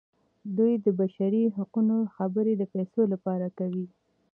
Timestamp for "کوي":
3.59-3.85